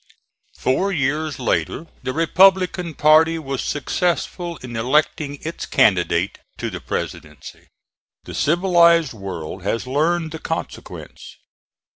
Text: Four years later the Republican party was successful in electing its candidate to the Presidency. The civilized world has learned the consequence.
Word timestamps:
Four 0.57 0.91
years 0.91 1.37
later 1.37 1.85
the 2.01 2.11
Republican 2.11 2.95
party 2.95 3.37
was 3.37 3.61
successful 3.61 4.57
in 4.63 4.75
electing 4.75 5.35
its 5.43 5.67
candidate 5.67 6.39
to 6.57 6.71
the 6.71 6.81
Presidency. 6.81 7.67
The 8.23 8.33
civilized 8.33 9.13
world 9.13 9.61
has 9.61 9.85
learned 9.85 10.31
the 10.31 10.39
consequence. 10.39 11.37